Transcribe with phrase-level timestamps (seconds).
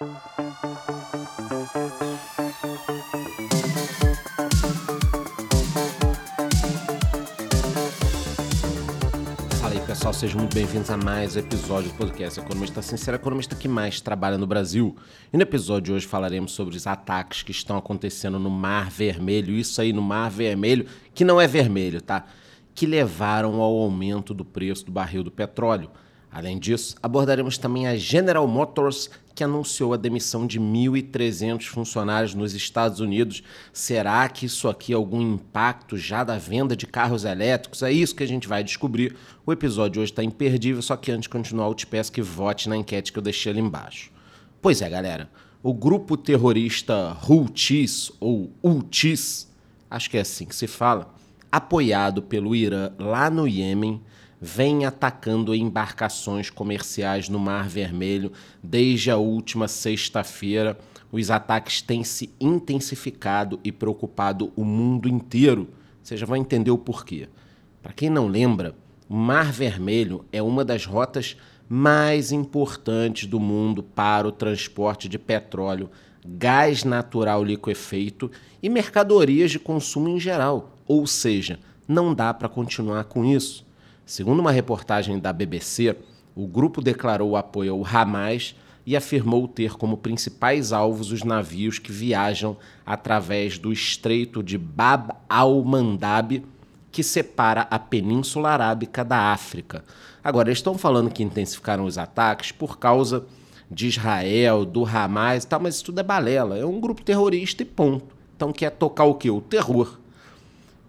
[0.00, 0.12] Fala
[9.72, 14.00] aí pessoal, sejam muito bem-vindos a mais episódio do podcast Economista Sincero, economista que mais
[14.00, 14.96] trabalha no Brasil.
[15.30, 19.52] E no episódio de hoje falaremos sobre os ataques que estão acontecendo no Mar Vermelho,
[19.52, 22.24] isso aí no Mar Vermelho, que não é vermelho, tá?
[22.74, 25.90] Que levaram ao aumento do preço do barril do petróleo.
[26.32, 32.54] Além disso, abordaremos também a General Motors, que anunciou a demissão de 1.300 funcionários nos
[32.54, 33.42] Estados Unidos.
[33.72, 37.82] Será que isso aqui é algum impacto já da venda de carros elétricos?
[37.82, 39.16] É isso que a gente vai descobrir.
[39.44, 42.68] O episódio hoje está imperdível, só que antes de continuar, eu te peço que vote
[42.68, 44.12] na enquete que eu deixei ali embaixo.
[44.62, 45.28] Pois é, galera.
[45.62, 49.50] O grupo terrorista Houthis, ou Houthis,
[49.90, 51.12] acho que é assim que se fala,
[51.50, 54.00] apoiado pelo Irã lá no Iêmen,
[54.40, 58.32] vem atacando embarcações comerciais no Mar Vermelho
[58.62, 60.78] desde a última sexta-feira.
[61.12, 65.68] Os ataques têm se intensificado e preocupado o mundo inteiro.
[66.02, 67.28] Você já vai entender o porquê.
[67.82, 68.74] Para quem não lembra,
[69.08, 71.36] o Mar Vermelho é uma das rotas
[71.68, 75.90] mais importantes do mundo para o transporte de petróleo,
[76.26, 78.30] gás natural liquefeito
[78.62, 80.76] e mercadorias de consumo em geral.
[80.86, 83.69] Ou seja, não dá para continuar com isso.
[84.10, 85.94] Segundo uma reportagem da BBC,
[86.34, 91.92] o grupo declarou apoio ao Hamas e afirmou ter como principais alvos os navios que
[91.92, 96.44] viajam através do Estreito de Bab al-Mandab,
[96.90, 99.84] que separa a Península Arábica da África.
[100.24, 103.24] Agora, eles estão falando que intensificaram os ataques por causa
[103.70, 106.58] de Israel, do Hamas e tal, mas isso tudo é balela.
[106.58, 108.12] É um grupo terrorista e ponto.
[108.34, 109.30] Então quer tocar o quê?
[109.30, 109.99] O terror.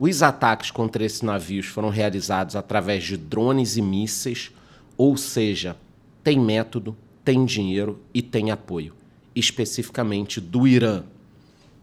[0.04, 4.50] Os ataques contra esses navios foram realizados através de drones e mísseis,
[4.98, 5.78] ou seja,
[6.24, 8.96] tem método, tem dinheiro e tem apoio,
[9.36, 11.04] especificamente do Irã.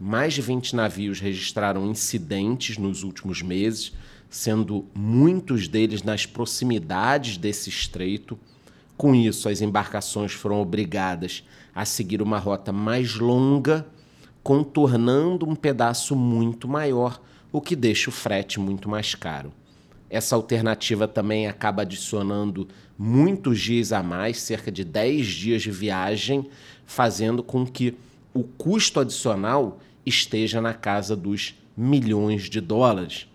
[0.00, 3.92] Mais de 20 navios registraram incidentes nos últimos meses,
[4.28, 8.36] sendo muitos deles nas proximidades desse estreito.
[8.96, 13.86] Com isso, as embarcações foram obrigadas a seguir uma rota mais longa,
[14.42, 17.20] contornando um pedaço muito maior
[17.52, 19.52] o que deixa o frete muito mais caro.
[20.10, 26.48] Essa alternativa também acaba adicionando muitos dias a mais, cerca de 10 dias de viagem,
[26.86, 27.94] fazendo com que
[28.32, 33.28] o custo adicional esteja na casa dos milhões de dólares.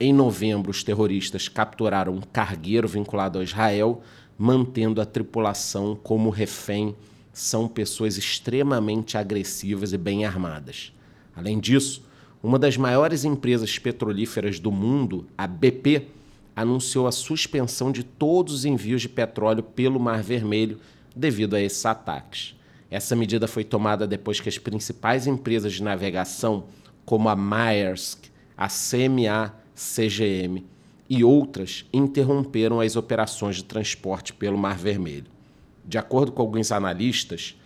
[0.00, 4.02] Em novembro, os terroristas capturaram um cargueiro vinculado a Israel,
[4.36, 6.94] mantendo a tripulação como refém.
[7.32, 10.92] São pessoas extremamente agressivas e bem armadas.
[11.36, 12.02] Além disso,
[12.42, 16.06] uma das maiores empresas petrolíferas do mundo, a BP,
[16.54, 20.78] anunciou a suspensão de todos os envios de petróleo pelo Mar Vermelho
[21.14, 22.56] devido a esses ataques.
[22.90, 26.64] Essa medida foi tomada depois que as principais empresas de navegação,
[27.04, 28.24] como a Maersk,
[28.56, 30.64] a CMA CGM
[31.08, 35.26] e outras, interromperam as operações de transporte pelo Mar Vermelho.
[35.84, 37.56] De acordo com alguns analistas,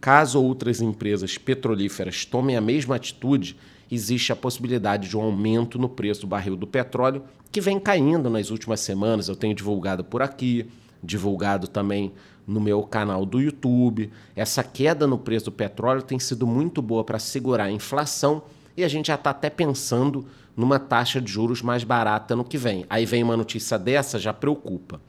[0.00, 3.56] caso outras empresas petrolíferas tomem a mesma atitude,
[3.90, 8.28] existe a possibilidade de um aumento no preço do barril do petróleo, que vem caindo
[8.28, 9.28] nas últimas semanas.
[9.28, 10.66] Eu tenho divulgado por aqui,
[11.02, 12.12] divulgado também
[12.46, 14.10] no meu canal do YouTube.
[14.34, 18.42] Essa queda no preço do petróleo tem sido muito boa para segurar a inflação
[18.76, 20.26] e a gente já está até pensando
[20.56, 22.84] numa taxa de juros mais barata no que vem.
[22.88, 25.00] Aí vem uma notícia dessa, já preocupa.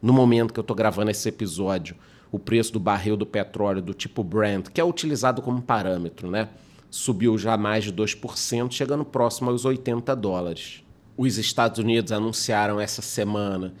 [0.00, 1.96] No momento que eu estou gravando esse episódio,
[2.30, 6.48] o preço do barril do petróleo do tipo Brent, que é utilizado como parâmetro, né?
[6.90, 10.82] Subiu já mais de 2%, chegando próximo aos 80 dólares.
[11.16, 13.74] Os Estados Unidos anunciaram essa semana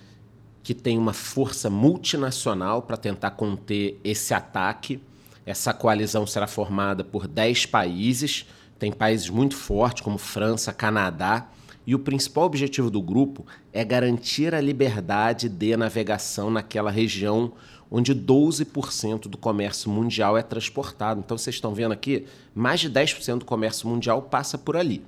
[0.62, 5.00] que tem uma força multinacional para tentar conter esse ataque.
[5.46, 8.44] Essa coalizão será formada por 10 países,
[8.78, 11.48] tem países muito fortes como França, Canadá,
[11.88, 17.52] e o principal objetivo do grupo é garantir a liberdade de navegação naquela região
[17.90, 21.22] onde 12% do comércio mundial é transportado.
[21.24, 25.02] Então vocês estão vendo aqui, mais de 10% do comércio mundial passa por ali.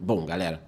[0.00, 0.66] Bom, galera,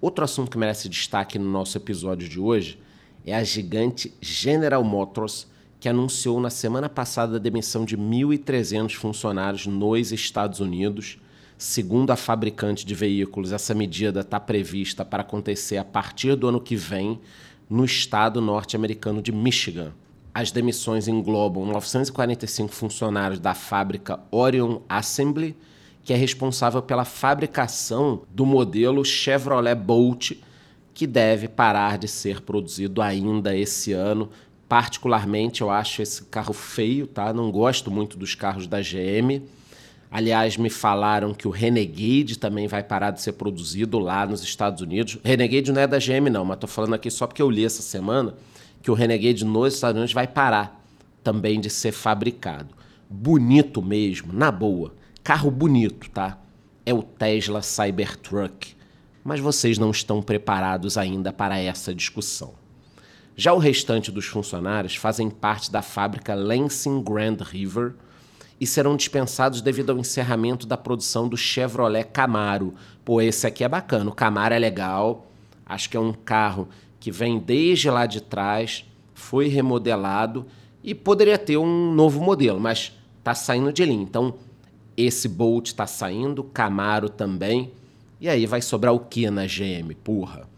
[0.00, 2.76] outro assunto que merece destaque no nosso episódio de hoje
[3.24, 5.46] é a gigante General Motors,
[5.78, 11.20] que anunciou na semana passada a demissão de 1.300 funcionários nos Estados Unidos.
[11.58, 16.60] Segundo a fabricante de veículos, essa medida está prevista para acontecer a partir do ano
[16.60, 17.18] que vem
[17.68, 19.92] no estado norte-americano de Michigan.
[20.34, 25.56] As demissões englobam 945 funcionários da fábrica Orion Assembly,
[26.04, 30.32] que é responsável pela fabricação do modelo Chevrolet Bolt,
[30.92, 34.30] que deve parar de ser produzido ainda esse ano
[34.68, 37.32] Particularmente, eu acho esse carro feio, tá?
[37.32, 39.42] Não gosto muito dos carros da GM.
[40.16, 44.80] Aliás, me falaram que o Renegade também vai parar de ser produzido lá nos Estados
[44.80, 45.18] Unidos.
[45.22, 47.82] Renegade não é da GM, não, mas tô falando aqui só porque eu li essa
[47.82, 48.32] semana
[48.80, 50.82] que o Renegade nos Estados Unidos vai parar
[51.22, 52.70] também de ser fabricado.
[53.10, 54.94] Bonito mesmo, na boa.
[55.22, 56.38] Carro bonito, tá?
[56.86, 58.74] É o Tesla Cybertruck.
[59.22, 62.54] Mas vocês não estão preparados ainda para essa discussão.
[63.36, 67.92] Já o restante dos funcionários fazem parte da fábrica Lansing Grand River
[68.60, 72.74] e serão dispensados devido ao encerramento da produção do Chevrolet Camaro.
[73.04, 75.26] Pô, esse aqui é bacana, o Camaro é legal,
[75.64, 76.68] acho que é um carro
[76.98, 80.46] que vem desde lá de trás, foi remodelado
[80.82, 84.02] e poderia ter um novo modelo, mas está saindo de linha.
[84.02, 84.34] Então,
[84.96, 87.70] esse Bolt está saindo, Camaro também,
[88.20, 89.94] e aí vai sobrar o que na GM?
[90.02, 90.48] Porra.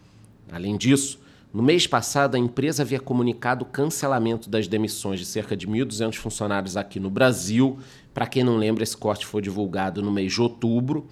[0.51, 1.19] Além disso,
[1.53, 6.17] no mês passado, a empresa havia comunicado o cancelamento das demissões de cerca de 1.200
[6.17, 7.79] funcionários aqui no Brasil.
[8.13, 11.07] Para quem não lembra, esse corte foi divulgado no mês de outubro.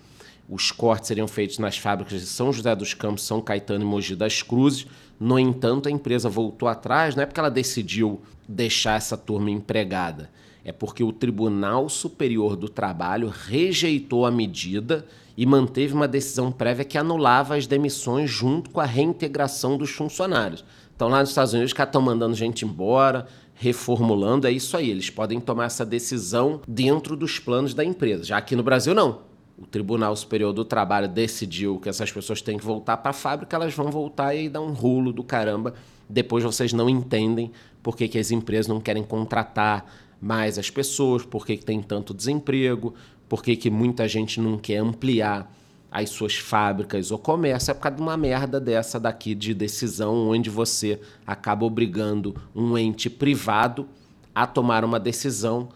[0.48, 4.14] Os cortes seriam feitos nas fábricas de São José dos Campos, São Caetano e Mogi
[4.14, 4.86] das Cruzes.
[5.18, 10.30] No entanto, a empresa voltou atrás, não é porque ela decidiu deixar essa turma empregada,
[10.66, 16.84] é porque o Tribunal Superior do Trabalho rejeitou a medida e manteve uma decisão prévia
[16.84, 20.64] que anulava as demissões junto com a reintegração dos funcionários.
[20.96, 24.90] Então, lá nos Estados Unidos, os caras estão mandando gente embora, reformulando, é isso aí.
[24.90, 28.24] Eles podem tomar essa decisão dentro dos planos da empresa.
[28.24, 29.20] Já aqui no Brasil, não.
[29.56, 33.54] O Tribunal Superior do Trabalho decidiu que essas pessoas têm que voltar para a fábrica,
[33.54, 35.74] elas vão voltar e aí dá um rolo do caramba.
[36.08, 37.52] Depois vocês não entendem
[37.84, 39.86] por que, que as empresas não querem contratar
[40.20, 42.94] mais as pessoas, por que, tem tanto desemprego,
[43.28, 45.52] por que, que muita gente não quer ampliar
[45.90, 50.28] as suas fábricas ou comércio, é por causa de uma merda dessa daqui de decisão,
[50.28, 53.88] onde você acaba obrigando um ente privado
[54.34, 55.70] a tomar uma decisão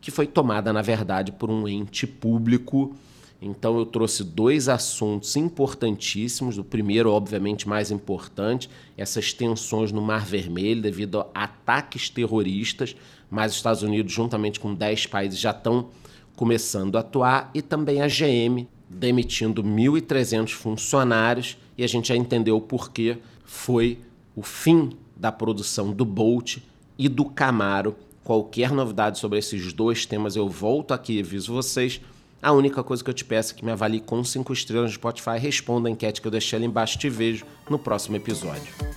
[0.00, 2.94] que foi tomada, na verdade, por um ente público.
[3.40, 6.56] Então, eu trouxe dois assuntos importantíssimos.
[6.56, 12.94] O primeiro, obviamente, mais importante, essas tensões no Mar Vermelho devido a ataques terroristas,
[13.34, 15.88] mas os Estados Unidos, juntamente com 10 países, já estão
[16.36, 22.56] começando a atuar e também a GM demitindo 1.300 funcionários e a gente já entendeu
[22.56, 23.98] o porquê foi
[24.36, 26.58] o fim da produção do Bolt
[26.96, 27.96] e do Camaro.
[28.22, 32.00] Qualquer novidade sobre esses dois temas eu volto aqui e aviso vocês.
[32.40, 34.94] A única coisa que eu te peço é que me avalie com 5 estrelas no
[34.94, 35.38] Spotify.
[35.38, 36.98] Responda a enquete que eu deixei ali embaixo.
[36.98, 38.93] Te vejo no próximo episódio.